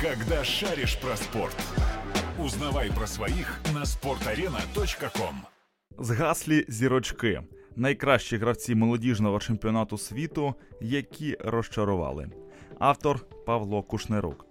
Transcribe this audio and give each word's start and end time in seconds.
Когда 0.00 0.44
шаришь 0.44 0.98
про 0.98 1.16
спорт. 1.16 1.56
Узнавай 2.38 2.90
про 2.90 3.06
своих 3.06 3.60
на 3.74 3.84
sportarena.com 3.84 5.34
Згаслі 5.98 6.64
зірочки. 6.68 7.42
Найкращі 7.76 8.36
гравці 8.36 8.74
молодіжного 8.74 9.38
чемпіонату 9.38 9.98
світу, 9.98 10.54
які 10.80 11.36
розчарували. 11.40 12.28
Автор 12.78 13.26
Павло 13.46 13.82
Кушнерук. 13.82 14.46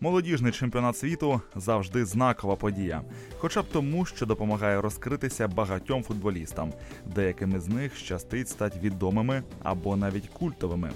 Молодіжний 0.00 0.52
чемпіонат 0.52 0.96
світу 0.96 1.40
завжди 1.56 2.04
знакова 2.04 2.56
подія, 2.56 3.02
хоча 3.38 3.62
б 3.62 3.66
тому, 3.72 4.04
що 4.04 4.26
допомагає 4.26 4.80
розкритися 4.80 5.48
багатьом 5.48 6.02
футболістам. 6.02 6.72
Деякими 7.14 7.60
з 7.60 7.68
них 7.68 7.96
щастить 7.96 8.48
стати 8.48 8.78
відомими 8.78 9.42
або 9.62 9.96
навіть 9.96 10.28
культовими. 10.28 10.90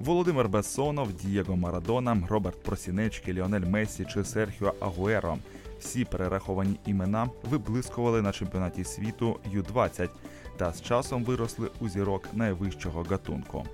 Володимир 0.00 0.48
Бессонов, 0.48 1.12
Дієго 1.12 1.56
Марадона, 1.56 2.22
Роберт 2.28 2.62
Просінечки, 2.62 3.32
Ліонель 3.32 3.60
Месі 3.60 4.04
чи 4.04 4.24
Серхіо 4.24 4.74
Агуеро. 4.80 5.38
Всі 5.80 6.04
перераховані 6.04 6.76
імена 6.86 7.30
виблискували 7.50 8.22
на 8.22 8.32
чемпіонаті 8.32 8.84
світу 8.84 9.36
Ю-20 9.52 10.08
та 10.56 10.72
з 10.72 10.82
часом 10.82 11.24
виросли 11.24 11.70
у 11.80 11.88
зірок 11.88 12.28
найвищого 12.32 13.02
гатунку. 13.10 13.64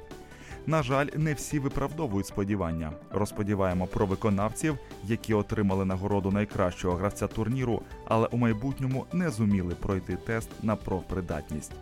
На 0.66 0.82
жаль, 0.82 1.06
не 1.16 1.34
всі 1.34 1.58
виправдовують 1.58 2.26
сподівання. 2.26 2.92
Розподіваємо 3.10 3.86
про 3.86 4.06
виконавців, 4.06 4.78
які 5.04 5.34
отримали 5.34 5.84
нагороду 5.84 6.30
найкращого 6.30 6.96
гравця 6.96 7.26
турніру, 7.26 7.82
але 8.04 8.26
у 8.26 8.36
майбутньому 8.36 9.06
не 9.12 9.30
зуміли 9.30 9.74
пройти 9.74 10.16
тест 10.26 10.48
на 10.62 10.76
профпридатність. 10.76 11.72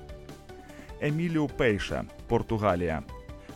Еміліо 1.00 1.48
Пейше, 1.48 2.04
Португалія. 2.28 3.02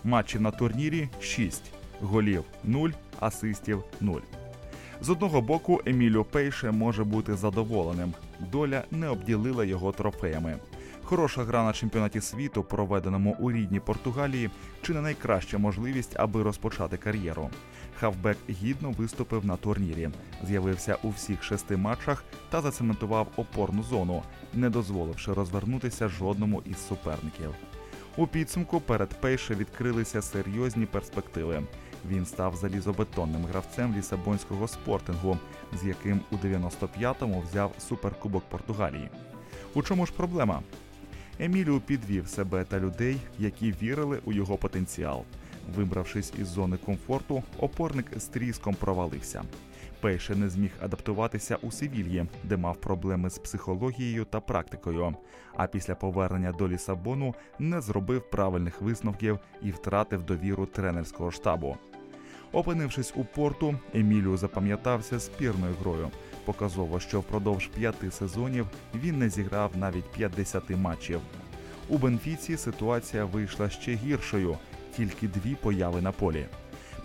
Матчів 0.05 0.41
на 0.41 0.51
турнірі 0.51 1.09
6, 1.21 1.63
голів 2.01 2.45
0, 2.65 2.89
асистів 3.21 3.85
0. 4.01 4.21
З 5.01 5.11
одного 5.11 5.41
боку, 5.41 5.81
Еміліо 5.87 6.25
Пейше 6.25 6.71
може 6.71 7.05
бути 7.05 7.37
задоволеним. 7.37 8.15
Доля 8.53 8.83
не 8.91 9.09
обділила 9.09 9.65
його 9.65 9.93
трофеями. 9.93 10.59
Хороша 11.03 11.45
гра 11.45 11.65
на 11.65 11.73
чемпіонаті 11.73 12.21
світу, 12.21 12.63
проведеному 12.63 13.37
у 13.39 13.53
рідній 13.53 13.81
Португалії, 13.81 14.51
чи 14.83 14.95
не 14.95 15.01
найкраща 15.01 15.59
можливість, 15.59 16.17
аби 16.17 16.43
розпочати 16.43 16.97
кар'єру. 16.97 17.51
Хавбек 18.01 18.37
гідно 18.51 18.91
виступив 18.91 19.47
на 19.47 19.57
турнірі, 19.57 20.09
з'явився 20.47 20.97
у 21.03 21.11
всіх 21.11 21.43
шести 21.43 21.77
матчах 21.77 22.25
та 22.51 22.61
зацементував 22.61 23.29
опорну 23.37 23.83
зону, 23.83 24.23
не 24.55 24.71
дозволивши 24.71 25.33
розвернутися 25.33 26.09
жодному 26.09 26.63
із 26.67 26.89
суперників. 26.89 27.55
У 28.19 28.27
підсумку 28.27 28.81
перед 28.81 29.09
Пейше 29.09 29.55
відкрилися 29.55 30.23
серйозні 30.23 30.87
перспективи. 30.87 31.63
Він 32.11 32.27
став 32.27 32.57
залізобетонним 32.57 33.45
гравцем 33.45 33.95
лісабонського 33.99 34.69
спортингу, 34.69 35.39
з 35.73 35.87
яким 35.87 36.21
у 36.31 36.37
95-му 36.37 37.41
взяв 37.41 37.73
суперкубок 37.79 38.43
Португалії. 38.49 39.11
У 39.75 39.83
чому 39.83 40.07
ж 40.07 40.13
проблема? 40.17 40.63
Еміліо 41.39 41.81
підвів 41.81 42.29
себе 42.29 42.65
та 42.65 42.81
людей, 42.81 43.17
які 43.39 43.75
вірили 43.83 44.21
у 44.25 44.33
його 44.33 44.57
потенціал. 44.57 45.25
Вибравшись 45.77 46.33
із 46.39 46.49
зони 46.49 46.77
комфорту, 46.77 47.43
опорник 47.59 48.07
з 48.17 48.25
тріском 48.25 48.75
провалився. 48.75 49.43
Пейше 50.01 50.37
не 50.37 50.49
зміг 50.49 50.71
адаптуватися 50.83 51.57
у 51.63 51.71
Севільї, 51.71 52.27
де 52.45 52.57
мав 52.57 52.77
проблеми 52.77 53.31
з 53.31 53.39
психологією 53.39 54.25
та 54.25 54.41
практикою. 54.41 55.15
А 55.57 55.67
після 55.67 55.95
повернення 55.95 56.53
до 56.53 56.69
Лісабону 56.69 57.35
не 57.59 57.81
зробив 57.81 58.31
правильних 58.31 58.83
висновків 58.83 59.39
і 59.63 59.71
втратив 59.71 60.23
довіру 60.23 60.67
тренерського 60.67 61.31
штабу. 61.31 61.77
Опинившись 62.53 63.13
у 63.17 63.25
порту, 63.25 63.79
Еміліо 63.95 64.37
запам'ятався 64.37 65.21
спірною 65.21 65.75
грою. 65.81 66.11
Показово, 66.45 67.01
що 67.01 67.21
впродовж 67.21 67.67
п'яти 67.67 68.11
сезонів 68.11 68.67
він 68.95 69.19
не 69.19 69.29
зіграв 69.29 69.71
навіть 69.77 70.13
50 70.13 70.71
матчів. 70.71 71.21
У 71.89 71.99
Бенфіці 71.99 72.57
ситуація 72.57 73.25
вийшла 73.25 73.71
ще 73.71 73.95
гіршою 73.95 74.57
тільки 74.97 75.29
дві 75.29 75.55
появи 75.55 76.01
на 76.01 76.13
полі. 76.13 76.47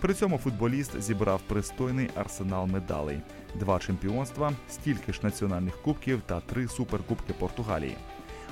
При 0.04 0.14
цьому 0.14 0.38
футболіст 0.38 1.00
зібрав 1.00 1.40
пристойний 1.40 2.10
арсенал 2.14 2.66
медалей: 2.66 3.20
два 3.54 3.78
чемпіонства, 3.78 4.52
стільки 4.68 5.12
ж 5.12 5.20
національних 5.22 5.82
кубків 5.82 6.22
та 6.26 6.40
три 6.40 6.68
суперкубки 6.68 7.32
Португалії. 7.32 7.96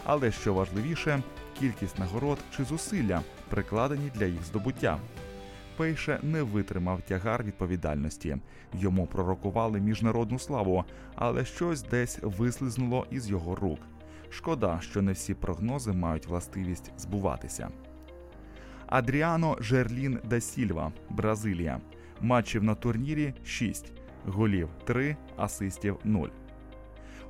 Але 0.04 0.32
що 0.32 0.54
важливіше, 0.54 1.22
кількість 1.58 1.98
нагород 1.98 2.38
чи 2.56 2.64
зусилля 2.64 3.22
прикладені 3.48 4.12
для 4.14 4.26
їх 4.26 4.44
здобуття. 4.44 4.98
Пейше 5.76 6.18
не 6.22 6.42
витримав 6.42 7.02
тягар 7.02 7.42
відповідальності. 7.42 8.36
Йому 8.74 9.06
пророкували 9.06 9.80
міжнародну 9.80 10.38
славу, 10.38 10.84
але 11.14 11.44
щось 11.44 11.82
десь 11.82 12.18
вислизнуло 12.22 13.06
із 13.10 13.30
його 13.30 13.54
рук. 13.54 13.80
Шкода, 14.30 14.80
що 14.80 15.02
не 15.02 15.12
всі 15.12 15.34
прогнози 15.34 15.92
мають 15.92 16.26
властивість 16.26 16.92
збуватися. 16.98 17.68
Адріано 18.92 19.56
Жерлін 19.60 20.18
да 20.24 20.40
Сільва, 20.40 20.92
Бразилія. 21.10 21.80
Матчів 22.20 22.64
на 22.64 22.74
турнірі 22.74 23.34
6, 23.44 23.92
голів 24.26 24.68
3, 24.84 25.16
асистів 25.36 25.96
0. 26.04 26.28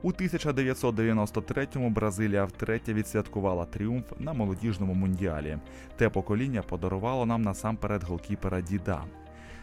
У 0.03 0.13
1993-му 0.13 1.91
Бразилія 1.91 2.45
втретє 2.45 2.95
відсвяткувала 2.95 3.65
тріумф 3.65 4.13
на 4.19 4.33
молодіжному 4.33 4.95
мундіалі. 4.95 5.59
Те 5.97 6.09
покоління 6.09 6.63
подарувало 6.63 7.27
нам 7.27 7.43
насамперед 7.43 8.05
голкіпера 8.05 8.61
Діда. 8.61 9.05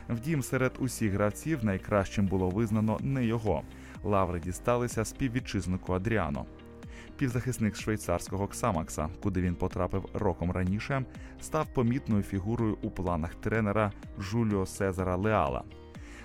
Втім, 0.10 0.44
серед 0.44 0.72
усіх 0.80 1.14
гравців 1.14 1.66
найкращим 1.66 2.28
було 2.28 2.50
визнано 2.50 2.98
не 3.02 3.26
його. 3.26 3.62
Лаври 4.04 4.40
дісталися 4.40 5.06
співвітчизнику 5.06 5.94
Адріано. 5.94 6.46
Півзахисник 7.18 7.76
швейцарського 7.76 8.48
Ксамакса, 8.48 9.10
куди 9.24 9.42
він 9.42 9.56
потрапив 9.56 10.06
роком 10.14 10.52
раніше, 10.52 11.06
став 11.42 11.68
помітною 11.74 12.24
фігурою 12.24 12.78
у 12.82 12.90
планах 12.90 13.36
тренера 13.36 13.92
Жуліо 14.20 14.66
Сезара 14.66 15.16
Леала. 15.16 15.64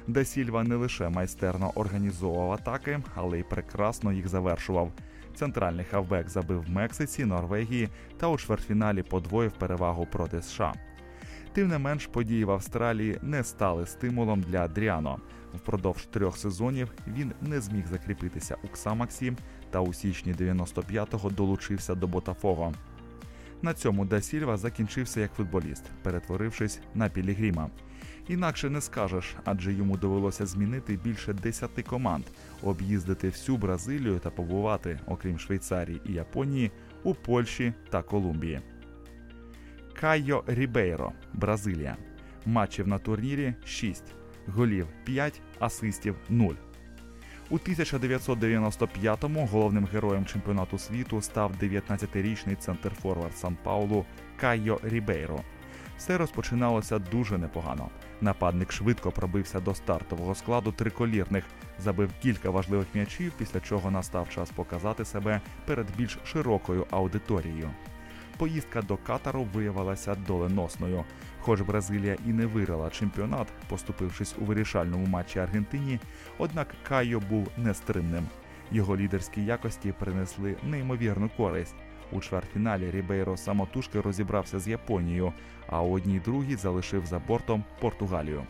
Де 0.06 0.24
Сільва 0.24 0.64
не 0.64 0.74
лише 0.74 1.08
майстерно 1.08 1.72
організовував 1.74 2.52
атаки, 2.52 3.00
але 3.14 3.38
й 3.38 3.42
прекрасно 3.42 4.12
їх 4.12 4.28
завершував. 4.28 4.92
Центральний 5.34 5.84
хавбек 5.84 6.28
забив 6.28 6.62
в 6.62 6.70
Мексиці, 6.70 7.24
Норвегії 7.24 7.88
та 8.16 8.28
у 8.28 8.38
чвертьфіналі 8.38 9.02
подвоїв 9.02 9.52
перевагу 9.52 10.06
проти 10.12 10.42
США. 10.42 10.74
Тим 11.52 11.68
не 11.68 11.78
менш, 11.78 12.06
події 12.06 12.44
в 12.44 12.50
Австралії 12.50 13.18
не 13.22 13.44
стали 13.44 13.86
стимулом 13.86 14.42
для 14.42 14.64
Адріано. 14.64 15.18
Впродовж 15.54 16.06
трьох 16.06 16.38
сезонів 16.38 16.92
він 17.06 17.32
не 17.40 17.60
зміг 17.60 17.86
закріпитися 17.86 18.56
у 18.64 18.68
Ксамаксі 18.68 19.32
та 19.74 19.80
у 19.80 19.92
січні 19.92 20.32
95-го 20.32 21.30
долучився 21.30 21.94
до 21.94 22.06
Ботафого. 22.06 22.72
На 23.62 23.74
цьому 23.74 24.04
Да 24.04 24.20
Сільва 24.20 24.56
закінчився 24.56 25.20
як 25.20 25.32
футболіст, 25.32 25.84
перетворившись 26.02 26.80
на 26.94 27.08
Пілігріма. 27.08 27.70
Інакше 28.28 28.70
не 28.70 28.80
скажеш, 28.80 29.36
адже 29.44 29.72
йому 29.72 29.96
довелося 29.96 30.46
змінити 30.46 30.96
більше 30.96 31.32
десяти 31.32 31.82
команд, 31.82 32.24
об'їздити 32.62 33.28
всю 33.28 33.58
Бразилію 33.58 34.18
та 34.18 34.30
побувати, 34.30 35.00
окрім 35.06 35.38
Швейцарії 35.38 36.00
і 36.06 36.12
Японії, 36.12 36.70
у 37.02 37.14
Польщі 37.14 37.74
та 37.90 38.02
Колумбії. 38.02 38.60
Кайо 40.00 40.44
Рібейро, 40.46 41.12
Бразилія. 41.32 41.96
Матчів 42.46 42.88
на 42.88 42.98
турнірі 42.98 43.54
6, 43.64 44.04
голів 44.46 44.86
5, 45.04 45.40
асистів 45.58 46.16
0. 46.28 46.54
У 47.50 47.58
1995-му 47.58 49.46
головним 49.46 49.88
героєм 49.92 50.26
чемпіонату 50.26 50.78
світу 50.78 51.22
став 51.22 51.52
19-річний 51.62 52.56
центрфорвард 52.56 53.36
Сан 53.36 53.56
Паулу 53.62 54.04
Кайо 54.36 54.80
Рібейро. 54.82 55.40
Все 55.98 56.18
розпочиналося 56.18 56.98
дуже 56.98 57.38
непогано. 57.38 57.88
Нападник 58.20 58.72
швидко 58.72 59.12
пробився 59.12 59.60
до 59.60 59.74
стартового 59.74 60.34
складу 60.34 60.72
триколірних, 60.72 61.44
забив 61.78 62.10
кілька 62.22 62.50
важливих 62.50 62.86
м'ячів, 62.94 63.32
після 63.38 63.60
чого 63.60 63.90
настав 63.90 64.28
час 64.28 64.50
показати 64.50 65.04
себе 65.04 65.40
перед 65.66 65.86
більш 65.96 66.18
широкою 66.24 66.86
аудиторією. 66.90 67.70
Поїздка 68.38 68.82
до 68.82 68.96
Катару 68.96 69.46
виявилася 69.54 70.14
доленосною. 70.14 71.04
Хоч 71.44 71.60
Бразилія 71.60 72.16
і 72.26 72.32
не 72.32 72.46
виграла 72.46 72.90
чемпіонат, 72.90 73.46
поступившись 73.68 74.34
у 74.38 74.44
вирішальному 74.44 75.06
матчі 75.06 75.38
Аргентині, 75.38 76.00
однак 76.38 76.74
Кайо 76.88 77.20
був 77.20 77.48
нестримним. 77.56 78.26
Його 78.70 78.96
лідерські 78.96 79.44
якості 79.44 79.94
принесли 79.98 80.56
неймовірну 80.62 81.30
користь. 81.36 81.74
У 82.12 82.20
чвертьфіналі 82.20 82.90
Рібейро 82.90 83.36
самотужки 83.36 84.00
розібрався 84.00 84.58
з 84.58 84.68
Японією, 84.68 85.32
а 85.68 85.75
в 85.75 85.82
одній 85.82 86.20
другій 86.24 86.56
залишив 86.56 87.06
за 87.06 87.18
бортом 87.18 87.64
Португалію. 87.80 88.42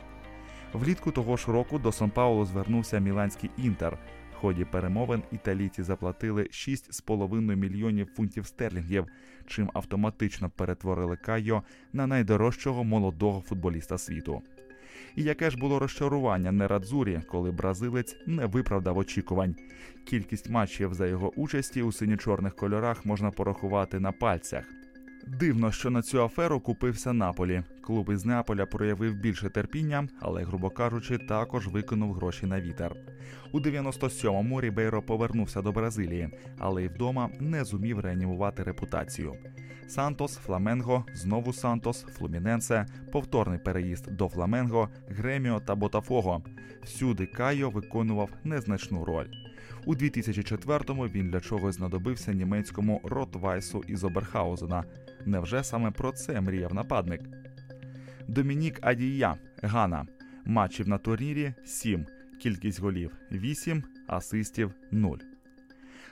Влітку 0.72 1.10
того 1.10 1.36
ж 1.36 1.52
року 1.52 1.78
до 1.78 1.92
Сан 1.92 2.10
Паулу 2.10 2.44
звернувся 2.44 2.98
Міланський 2.98 3.50
інтер. 3.56 3.98
В 4.34 4.36
ході 4.36 4.64
перемовин 4.64 5.22
італійці 5.32 5.82
заплатили 5.82 6.42
6,5 6.42 7.56
мільйонів 7.56 8.08
фунтів 8.16 8.46
стерлінгів, 8.46 9.06
чим 9.46 9.70
автоматично 9.74 10.50
перетворили 10.50 11.16
Кайо 11.16 11.62
на 11.92 12.06
найдорожчого 12.06 12.84
молодого 12.84 13.40
футболіста 13.40 13.98
світу. 13.98 14.42
І 15.16 15.22
яке 15.22 15.50
ж 15.50 15.58
було 15.58 15.78
розчарування 15.78 16.52
Нерадзуррі, 16.52 17.20
коли 17.28 17.50
бразилець 17.50 18.16
не 18.26 18.46
виправдав 18.46 18.98
очікувань. 18.98 19.56
Кількість 20.04 20.50
матчів 20.50 20.94
за 20.94 21.06
його 21.06 21.32
участі 21.36 21.82
у 21.82 21.92
синьо-чорних 21.92 22.56
кольорах 22.56 23.06
можна 23.06 23.30
порахувати 23.30 24.00
на 24.00 24.12
пальцях. 24.12 24.64
Дивно, 25.26 25.72
що 25.72 25.90
на 25.90 26.02
цю 26.02 26.24
аферу 26.24 26.60
купився 26.60 27.12
Наполі. 27.12 27.62
Клуб 27.82 28.10
із 28.12 28.24
Неаполя 28.24 28.66
проявив 28.66 29.14
більше 29.14 29.50
терпіння, 29.50 30.08
але, 30.20 30.44
грубо 30.44 30.70
кажучи, 30.70 31.18
також 31.18 31.68
викинув 31.68 32.12
гроші 32.12 32.46
на 32.46 32.60
вітер. 32.60 32.96
У 33.52 33.60
97-му 33.60 34.60
Рібейро 34.60 35.02
повернувся 35.02 35.62
до 35.62 35.72
Бразилії, 35.72 36.28
але 36.58 36.84
й 36.84 36.88
вдома 36.88 37.30
не 37.40 37.64
зумів 37.64 38.00
реанімувати 38.00 38.62
репутацію. 38.62 39.34
Сантос, 39.88 40.36
Фламенго, 40.36 41.04
знову 41.14 41.52
Сантос, 41.52 42.02
Флуміненсе, 42.02 42.86
повторний 43.12 43.58
переїзд 43.58 44.16
до 44.16 44.28
Фламенго, 44.28 44.88
Греміо 45.08 45.60
та 45.60 45.74
Ботафого. 45.74 46.42
Всюди 46.82 47.26
Кайо 47.26 47.70
виконував 47.70 48.30
незначну 48.44 49.04
роль. 49.04 49.26
У 49.86 49.94
2004-му 49.94 51.02
він 51.06 51.30
для 51.30 51.40
чогось 51.40 51.74
знадобився 51.74 52.32
німецькому 52.32 53.00
Рот-Вайсу 53.04 53.84
із 53.88 54.04
Оберхаузена. 54.04 54.84
Невже 55.26 55.64
саме 55.64 55.90
про 55.90 56.12
це 56.12 56.40
мріяв 56.40 56.74
нападник? 56.74 57.20
Домінік 58.28 58.78
Адія, 58.82 59.36
Гана. 59.62 60.06
Матчів 60.46 60.88
на 60.88 60.98
турнірі 60.98 61.54
7, 61.64 62.06
кількість 62.40 62.80
голів 62.80 63.10
8, 63.32 63.82
асистів 64.06 64.74
0. 64.90 65.16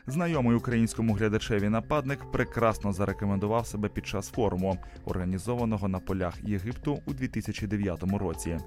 Знайомий 0.06 0.56
українському 0.56 1.14
глядачеві 1.14 1.68
нападник 1.68 2.30
прекрасно 2.32 2.92
зарекомендував 2.92 3.66
себе 3.66 3.88
під 3.88 4.06
час 4.06 4.30
форуму, 4.30 4.78
організованого 5.04 5.88
на 5.88 5.98
полях 5.98 6.34
Єгипту 6.42 7.02
у 7.06 7.12
2009 7.12 8.02
році. 8.02 8.58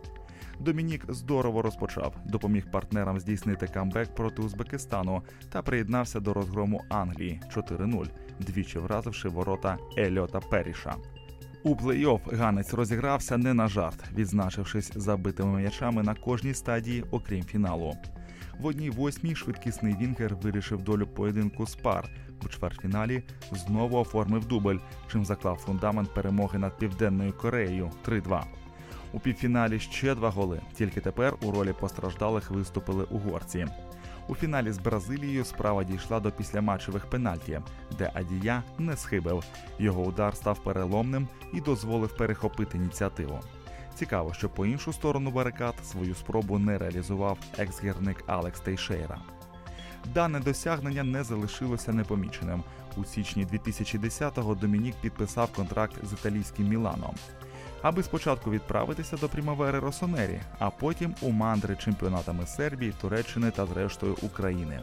Домінік 0.59 1.05
здорово 1.09 1.61
розпочав, 1.61 2.15
допоміг 2.25 2.71
партнерам 2.71 3.19
здійснити 3.19 3.67
камбек 3.67 4.15
проти 4.15 4.41
Узбекистану 4.41 5.21
та 5.51 5.61
приєднався 5.61 6.19
до 6.19 6.33
розгрому 6.33 6.81
Англії 6.89 7.41
4-0, 7.55 8.05
двічі 8.39 8.79
вразивши 8.79 9.29
ворота 9.29 9.77
Еліота 9.97 10.39
Періша. 10.39 10.95
У 11.63 11.75
плей-офф 11.75 12.35
Ганець 12.35 12.73
розігрався 12.73 13.37
не 13.37 13.53
на 13.53 13.67
жарт, 13.67 14.11
відзначившись 14.11 14.91
забитими 14.95 15.59
м'ячами 15.59 16.03
на 16.03 16.15
кожній 16.15 16.53
стадії, 16.53 17.03
окрім 17.11 17.43
фіналу. 17.43 17.93
В 18.59 18.65
одній 18.65 18.89
восьмій 18.89 19.35
швидкісний 19.35 19.95
Вінгер 20.01 20.35
вирішив 20.35 20.81
долю 20.81 21.07
поєдинку 21.07 21.65
з 21.65 21.75
пар. 21.75 22.09
У 22.45 22.47
чвертьфіналі 22.47 23.23
знову 23.51 23.97
оформив 23.97 24.45
дубль, 24.45 24.77
чим 25.11 25.25
заклав 25.25 25.57
фундамент 25.57 26.13
перемоги 26.13 26.59
над 26.59 26.77
Південною 26.77 27.33
Кореєю 27.33 27.91
3-2. 28.05 28.43
У 29.15 29.19
півфіналі 29.19 29.79
ще 29.79 30.15
два 30.15 30.29
голи. 30.29 30.61
Тільки 30.73 31.01
тепер 31.01 31.33
у 31.41 31.51
ролі 31.51 31.73
постраждалих 31.79 32.51
виступили 32.51 33.03
угорці. 33.03 33.67
У 34.27 34.35
фіналі 34.35 34.71
з 34.71 34.77
Бразилією 34.77 35.45
справа 35.45 35.83
дійшла 35.83 36.19
до 36.19 36.31
післяматчевих 36.31 37.05
пенальті, 37.05 37.61
де 37.97 38.11
Адія 38.13 38.63
не 38.79 38.97
схибив. 38.97 39.43
Його 39.79 40.03
удар 40.03 40.35
став 40.35 40.63
переломним 40.63 41.27
і 41.53 41.61
дозволив 41.61 42.17
перехопити 42.17 42.77
ініціативу. 42.77 43.39
Цікаво, 43.95 44.33
що 44.33 44.49
по 44.49 44.65
іншу 44.65 44.93
сторону 44.93 45.31
барикад 45.31 45.75
свою 45.85 46.15
спробу 46.15 46.59
не 46.59 46.77
реалізував 46.77 47.37
екс-гірник 47.57 48.23
Алекс 48.27 48.59
Тейшейра. 48.59 49.17
Дане 50.13 50.39
досягнення 50.39 51.03
не 51.03 51.23
залишилося 51.23 51.93
непоміченим. 51.93 52.63
У 52.97 53.05
січні 53.05 53.45
2010-го 53.45 54.55
Домінік 54.55 54.95
підписав 55.01 55.51
контракт 55.51 56.05
з 56.05 56.13
італійським 56.13 56.67
Міланом. 56.67 57.15
Аби 57.85 58.03
спочатку 58.03 58.51
відправитися 58.51 59.17
до 59.17 59.29
Прімавери 59.29 59.79
Росонері, 59.79 60.39
а 60.59 60.69
потім 60.69 61.15
у 61.21 61.31
мандри 61.31 61.75
чемпіонатами 61.75 62.45
Сербії, 62.47 62.93
Туреччини 63.01 63.51
та 63.51 63.65
зрештою 63.65 64.17
України. 64.21 64.79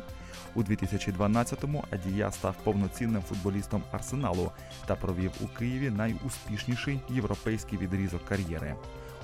У 0.54 0.62
2012-му 0.62 1.84
Адія 1.90 2.30
став 2.30 2.54
повноцінним 2.64 3.22
футболістом 3.22 3.82
Арсеналу 3.92 4.50
та 4.86 4.96
провів 4.96 5.32
у 5.40 5.58
Києві 5.58 5.90
найуспішніший 5.90 7.00
європейський 7.08 7.78
відрізок 7.78 8.24
кар'єри. 8.24 8.74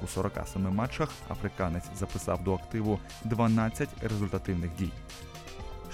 У 0.05 0.07
47 0.07 0.75
матчах 0.75 1.13
африканець 1.29 1.91
записав 1.99 2.45
до 2.45 2.55
активу 2.55 2.99
12 3.25 3.89
результативних 4.03 4.71
дій. 4.79 4.93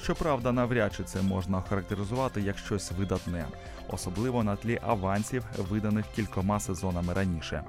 Щоправда, 0.04 0.52
навряд 0.52 0.94
чи 0.94 1.04
це 1.04 1.22
можна 1.22 1.58
охарактеризувати 1.58 2.40
як 2.40 2.58
щось 2.58 2.92
видатне, 2.92 3.46
особливо 3.88 4.44
на 4.44 4.56
тлі 4.56 4.78
авансів, 4.82 5.44
виданих 5.70 6.06
кількома 6.14 6.60
сезонами 6.60 7.12
раніше. 7.12 7.64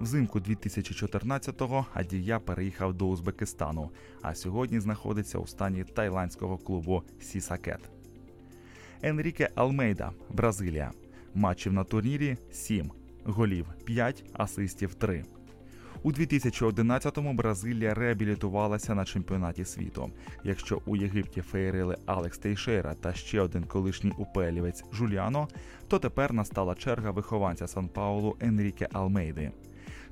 Взимку 0.00 0.40
2014-го 0.40 1.86
Адія 1.94 2.38
переїхав 2.38 2.94
до 2.94 3.06
Узбекистану, 3.06 3.90
а 4.22 4.34
сьогодні 4.34 4.80
знаходиться 4.80 5.38
у 5.38 5.46
стані 5.46 5.84
тайландського 5.84 6.58
клубу 6.58 7.02
Сісакет. 7.20 7.80
Енріке 9.02 9.50
Алмейда, 9.54 10.12
Бразилія. 10.30 10.92
Матчів 11.34 11.72
на 11.72 11.84
турнірі 11.84 12.36
7, 12.52 12.92
голів 13.24 13.66
5, 13.84 14.24
асистів 14.32 14.94
3. 14.94 15.24
У 16.04 16.12
2011-му 16.12 17.34
Бразилія 17.34 17.94
реабілітувалася 17.94 18.94
на 18.94 19.04
чемпіонаті 19.04 19.64
світу. 19.64 20.10
Якщо 20.44 20.80
у 20.86 20.96
Єгипті 20.96 21.40
феєрили 21.40 21.96
Алекс 22.06 22.38
Тейшера 22.38 22.94
та 22.94 23.14
ще 23.14 23.40
один 23.40 23.64
колишній 23.64 24.12
упелівець 24.18 24.84
Жуліано, 24.92 25.48
то 25.88 25.98
тепер 25.98 26.32
настала 26.32 26.74
черга 26.74 27.10
вихованця 27.10 27.66
Сан 27.66 27.88
Паулу 27.88 28.36
Енріке 28.40 28.88
Алмейди. 28.92 29.52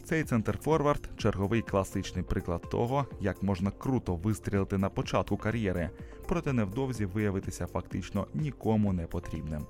Цей 0.05 0.25
центр-форвард 0.25 1.11
черговий 1.17 1.63
класичний 1.63 2.25
приклад 2.25 2.63
того, 2.71 3.07
як 3.21 3.43
можна 3.43 3.71
круто 3.71 4.17
вистрілити 4.17 4.79
на 4.79 4.89
початку 4.89 5.37
кар'єри, 5.37 5.91
проте 6.29 6.53
невдовзі 6.53 7.05
виявитися 7.05 7.67
фактично 7.67 8.27
нікому 8.35 8.93
не 8.93 9.07
потрібним. 9.07 9.67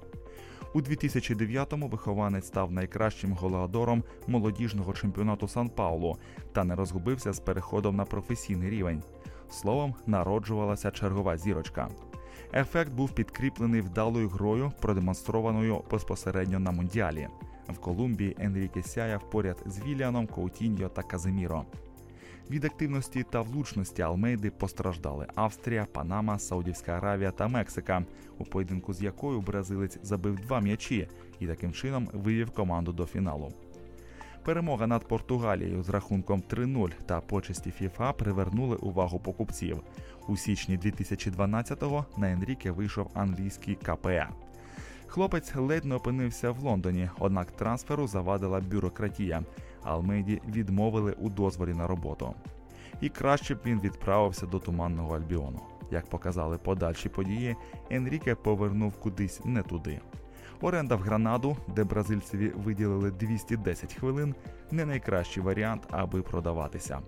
У 0.74 0.80
2009-му 0.80 1.88
вихованець 1.88 2.46
став 2.46 2.72
найкращим 2.72 3.32
голеадором 3.32 4.04
молодіжного 4.26 4.92
чемпіонату 4.92 5.48
Сан 5.48 5.68
Паулу 5.68 6.16
та 6.52 6.64
не 6.64 6.74
розгубився 6.74 7.32
з 7.32 7.40
переходом 7.40 7.96
на 7.96 8.04
професійний 8.04 8.70
рівень. 8.70 9.02
Словом, 9.50 9.94
народжувалася 10.06 10.90
чергова 10.90 11.36
зірочка. 11.36 11.88
Ефект 12.54 12.92
був 12.92 13.12
підкріплений 13.14 13.80
вдалою 13.80 14.28
грою, 14.28 14.72
продемонстрованою 14.80 15.82
безпосередньо 15.90 16.58
на 16.58 16.70
мундіалі. 16.70 17.28
В 17.68 17.78
Колумбії 17.78 18.36
Енріке 18.38 18.82
сяяв 18.82 19.30
поряд 19.30 19.62
з 19.66 19.80
Віліаном, 19.80 20.26
Коутіньо 20.26 20.88
та 20.88 21.02
Казиміро. 21.02 21.64
Від 22.50 22.64
активності 22.64 23.24
та 23.30 23.40
влучності 23.40 24.02
Алмейди 24.02 24.50
постраждали 24.50 25.26
Австрія, 25.34 25.86
Панама, 25.92 26.38
Саудівська 26.38 26.92
Аравія 26.92 27.30
та 27.30 27.48
Мексика, 27.48 28.04
у 28.38 28.44
поєдинку 28.44 28.92
з 28.92 29.02
якою 29.02 29.40
бразилець 29.40 29.98
забив 30.02 30.40
два 30.40 30.60
м'ячі 30.60 31.08
і 31.40 31.46
таким 31.46 31.72
чином 31.72 32.08
вивів 32.12 32.50
команду 32.50 32.92
до 32.92 33.06
фіналу. 33.06 33.52
Перемога 34.44 34.86
над 34.86 35.08
Португалією 35.08 35.82
з 35.82 35.88
рахунком 35.88 36.42
3-0 36.50 36.90
та 37.06 37.20
почесті 37.20 37.70
ФІФА 37.70 38.12
привернули 38.12 38.76
увагу 38.76 39.18
покупців. 39.18 39.80
У 40.28 40.36
січні 40.36 40.78
2012-го 40.78 42.06
на 42.16 42.30
Енріке 42.30 42.70
вийшов 42.70 43.10
англійський 43.14 43.74
КПА. 43.74 44.28
Хлопець 45.06 45.54
ледь 45.54 45.84
не 45.84 45.94
опинився 45.94 46.50
в 46.50 46.58
Лондоні, 46.58 47.10
однак 47.18 47.50
трансферу 47.50 48.06
завадила 48.06 48.60
бюрократія. 48.60 49.42
Алмейді 49.84 50.42
відмовили 50.48 51.12
у 51.12 51.30
дозволі 51.30 51.74
на 51.74 51.86
роботу. 51.86 52.34
І 53.00 53.08
краще 53.08 53.54
б 53.54 53.58
він 53.66 53.80
відправився 53.80 54.46
до 54.46 54.58
туманного 54.58 55.16
Альбіону. 55.16 55.60
Як 55.90 56.06
показали 56.06 56.58
подальші 56.58 57.08
події, 57.08 57.56
Енріке 57.90 58.34
повернув 58.34 58.92
кудись 58.92 59.44
не 59.44 59.62
туди. 59.62 60.00
Оренда 60.60 60.96
в 60.96 61.00
Гранаду, 61.00 61.56
де 61.76 61.84
бразильцеві 61.84 62.48
виділили 62.48 63.10
210 63.10 63.94
хвилин, 63.94 64.34
не 64.70 64.84
найкращий 64.84 65.42
варіант, 65.42 65.82
аби 65.90 66.22
продаватися. 66.22 67.00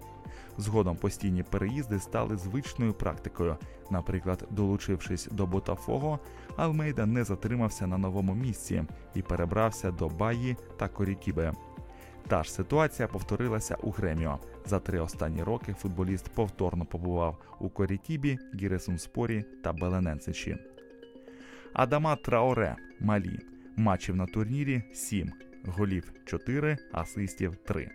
Згодом 0.58 0.96
постійні 0.96 1.42
переїзди 1.42 1.98
стали 1.98 2.36
звичною 2.36 2.92
практикою. 2.92 3.56
Наприклад, 3.90 4.44
долучившись 4.50 5.28
до 5.30 5.46
Ботафого, 5.46 6.18
Алмейда 6.56 7.06
не 7.06 7.24
затримався 7.24 7.86
на 7.86 7.98
новому 7.98 8.34
місці 8.34 8.84
і 9.14 9.22
перебрався 9.22 9.90
до 9.90 10.08
Баї 10.08 10.56
та 10.76 10.88
Корікібе. 10.88 11.52
Та 12.28 12.42
ж 12.42 12.52
ситуація 12.52 13.08
повторилася 13.08 13.76
у 13.82 13.90
Греміо. 13.90 14.38
За 14.66 14.78
три 14.80 15.00
останні 15.00 15.42
роки 15.42 15.74
футболіст 15.78 16.28
повторно 16.28 16.84
побував 16.84 17.56
у 17.60 17.68
Корітібі, 17.68 18.38
Гіресунспорі 18.54 19.44
та 19.64 19.72
Белененсичі. 19.72 20.56
Адама 21.72 22.16
Траоре 22.16 22.76
Малі. 23.00 23.38
Матчів 23.76 24.16
на 24.16 24.26
турнірі 24.26 24.82
7, 24.92 25.32
голів 25.64 26.12
4, 26.24 26.78
асистів 26.92 27.56
3. 27.56 27.90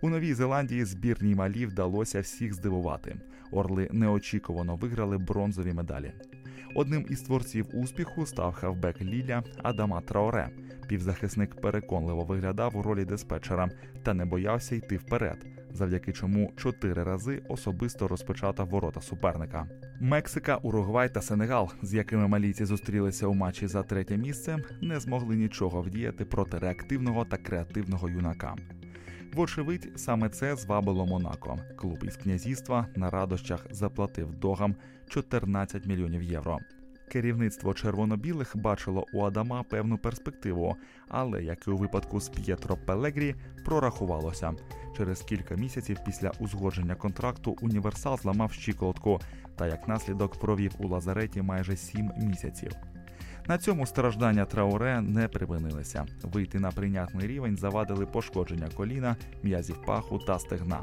У 0.00 0.08
Новій 0.08 0.34
Зеландії 0.34 0.84
збірній 0.84 1.34
Малі 1.34 1.66
вдалося 1.66 2.20
всіх 2.20 2.54
здивувати. 2.54 3.16
Орли 3.50 3.88
неочікувано 3.92 4.76
виграли 4.76 5.18
бронзові 5.18 5.72
медалі. 5.72 6.12
Одним 6.74 7.06
із 7.10 7.22
творців 7.22 7.66
успіху 7.72 8.26
став 8.26 8.54
хавбек 8.54 9.02
Ліля 9.02 9.42
Адама 9.62 10.00
Траоре. 10.00 10.50
Півзахисник 10.88 11.60
переконливо 11.60 12.24
виглядав 12.24 12.76
у 12.76 12.82
ролі 12.82 13.04
диспетчера 13.04 13.68
та 14.02 14.14
не 14.14 14.24
боявся 14.24 14.76
йти 14.76 14.96
вперед, 14.96 15.46
завдяки 15.70 16.12
чому 16.12 16.52
чотири 16.56 17.02
рази 17.02 17.42
особисто 17.48 18.08
розпечатав 18.08 18.68
ворота 18.68 19.00
суперника. 19.00 19.66
Мексика, 20.00 20.56
Уругвай 20.56 21.14
та 21.14 21.20
Сенегал, 21.20 21.70
з 21.82 21.94
якими 21.94 22.28
малійці 22.28 22.64
зустрілися 22.64 23.26
у 23.26 23.34
матчі 23.34 23.66
за 23.66 23.82
третє 23.82 24.16
місце, 24.16 24.58
не 24.82 25.00
змогли 25.00 25.36
нічого 25.36 25.82
вдіяти 25.82 26.24
проти 26.24 26.58
реактивного 26.58 27.24
та 27.24 27.36
креативного 27.36 28.08
юнака. 28.08 28.56
Вочевидь, 29.34 29.92
саме 29.96 30.28
це 30.28 30.56
звабило 30.56 31.06
Монако. 31.06 31.58
Клуб 31.76 32.04
із 32.04 32.16
князівства 32.16 32.86
на 32.96 33.10
радощах 33.10 33.66
заплатив 33.70 34.34
догам 34.34 34.74
14 35.08 35.86
мільйонів 35.86 36.22
євро. 36.22 36.58
Керівництво 37.08 37.74
червоно-білих 37.74 38.56
бачило 38.56 39.06
у 39.12 39.22
Адама 39.22 39.62
певну 39.62 39.98
перспективу, 39.98 40.76
але 41.08 41.44
як 41.44 41.66
і 41.66 41.70
у 41.70 41.76
випадку 41.76 42.20
з 42.20 42.28
П'єтро 42.28 42.76
Пелегрі, 42.76 43.34
прорахувалося. 43.64 44.52
Через 44.96 45.20
кілька 45.20 45.54
місяців 45.54 45.98
після 46.06 46.32
узгодження 46.38 46.94
контракту 46.94 47.56
універсал 47.60 48.18
зламав 48.18 48.52
щиколотку 48.52 49.20
та 49.56 49.66
як 49.66 49.88
наслідок 49.88 50.40
провів 50.40 50.72
у 50.78 50.88
лазареті 50.88 51.42
майже 51.42 51.76
сім 51.76 52.10
місяців. 52.16 52.72
На 53.46 53.58
цьому 53.58 53.86
страждання 53.86 54.44
Трауре 54.44 55.00
не 55.00 55.28
припинилися. 55.28 56.06
Вийти 56.22 56.60
на 56.60 56.70
прийнятний 56.70 57.26
рівень 57.26 57.56
завадили 57.56 58.06
пошкодження 58.06 58.68
коліна, 58.76 59.16
м'язів 59.42 59.82
паху 59.86 60.18
та 60.18 60.38
стегна. 60.38 60.82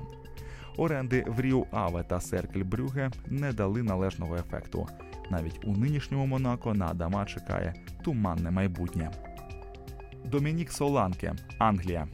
Оренди 0.82 1.26
в 1.28 1.42
Ріу 1.42 1.66
Аве 1.72 2.04
та 2.04 2.22
Серкль 2.22 2.64
Брюге 2.64 3.12
не 3.28 3.54
дали 3.54 3.84
належного 3.84 4.36
ефекту. 4.36 4.88
Навіть 5.30 5.60
у 5.66 5.72
нинішньому 5.72 6.26
Монако 6.26 6.74
на 6.74 6.88
Адама 6.88 7.26
чекає 7.26 7.74
туманне 8.04 8.52
майбутнє. 8.52 9.12
Домінік 10.26 10.72
Соланке, 10.72 11.34
Англія. 11.60 12.08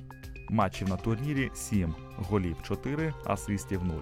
Матчів 0.49 0.89
на 0.89 0.97
турнірі 0.97 1.49
7, 1.53 1.95
голів 2.17 2.57
4, 2.63 3.13
асистів 3.25 3.83
0. 3.83 3.93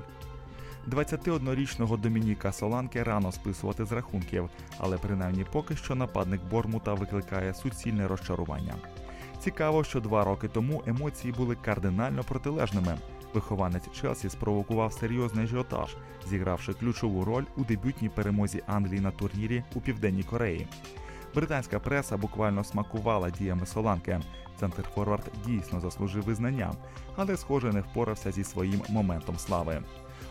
21-річного 0.88 1.98
Домініка 1.98 2.52
Соланке 2.52 3.04
рано 3.04 3.32
списувати 3.32 3.86
з 3.86 3.92
рахунків, 3.92 4.50
але 4.78 4.98
принаймні 4.98 5.46
поки 5.52 5.76
що 5.76 5.96
нападник 5.96 6.42
Бормута 6.52 6.94
викликає 6.94 7.54
суцільне 7.54 8.08
розчарування. 8.08 8.76
Цікаво, 9.40 9.84
що 9.84 10.00
два 10.00 10.24
роки 10.24 10.48
тому 10.48 10.84
емоції 10.86 11.34
були 11.34 11.56
кардинально 11.56 12.24
протилежними. 12.24 12.98
Вихованець 13.36 13.92
Челсі 14.02 14.30
спровокував 14.30 14.94
серйозний 14.94 15.44
ажіотаж, 15.44 15.96
зігравши 16.30 16.74
ключову 16.74 17.26
роль 17.26 17.44
у 17.58 17.64
дебютній 17.64 18.10
перемозі 18.10 18.64
Англії 18.68 19.02
на 19.02 19.12
турнірі 19.12 19.64
у 19.76 19.82
Південній 19.82 20.24
Кореї. 20.24 20.68
Британська 21.36 21.80
преса 21.80 22.18
буквально 22.18 22.64
смакувала 22.64 23.30
діями 23.30 23.66
Соланки. 23.66 24.20
Центр 24.60 24.84
Форвард 24.96 25.32
дійсно 25.46 25.80
заслужив 25.80 26.24
визнання, 26.24 26.74
але, 27.16 27.38
схоже, 27.38 27.74
не 27.74 27.82
впорався 27.82 28.32
зі 28.32 28.44
своїм 28.44 28.82
моментом 28.90 29.38
слави. 29.38 29.82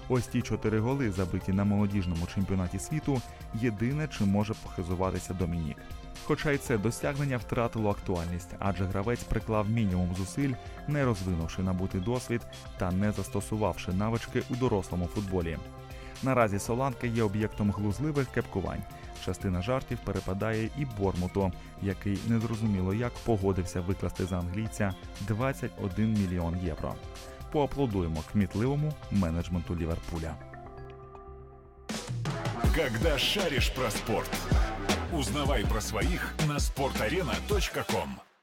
Ось 0.09 0.27
ті 0.27 0.43
чотири 0.43 0.81
голи, 0.81 1.11
забиті 1.11 1.53
на 1.53 1.65
молодіжному 1.65 2.27
чемпіонаті 2.35 2.79
світу, 2.79 3.21
єдине, 3.55 4.09
чим 4.09 4.29
може 4.29 4.55
похизуватися 4.63 5.35
Домінік. 5.35 5.77
Хоча 6.25 6.51
й 6.51 6.59
це 6.59 6.79
досягнення 6.79 7.37
втратило 7.37 7.91
актуальність, 7.91 8.55
адже 8.59 8.85
гравець 8.85 9.23
приклав 9.23 9.71
мінімум 9.71 10.15
зусиль, 10.17 10.53
не 10.89 11.05
розвинувши 11.05 11.63
набутий 11.63 12.01
досвід 12.01 12.41
та 12.79 12.91
не 12.91 13.13
застосувавши 13.13 13.93
навички 13.93 14.43
у 14.51 14.55
дорослому 14.55 15.07
футболі. 15.07 15.59
Наразі 16.23 16.59
Соланка 16.59 17.07
є 17.07 17.23
об'єктом 17.23 17.71
глузливих 17.71 18.29
кепкувань. 18.29 18.83
Частина 19.25 19.63
жартів 19.63 19.99
перепадає 20.05 20.71
і 20.79 20.87
Бормуту, 20.99 21.53
який 21.83 22.19
незрозуміло 22.29 22.95
як 22.95 23.13
погодився 23.25 23.81
викласти 23.81 24.27
за 24.27 24.39
англійця 24.39 24.95
21 25.21 26.13
мільйон 26.13 26.59
євро. 26.65 26.95
Поаплодуємо 27.53 28.23
кмітливому 28.33 28.93
менеджменту 29.11 29.77
Ліверпуля. 29.77 30.35
Когда 32.75 33.19
шаришь 33.19 33.69
про 33.69 33.91
спорт. 33.91 34.54
Узнавай 35.15 35.65
про 35.65 35.81
своих 35.81 36.35
на 36.49 36.57
sportarena.com. 36.57 38.34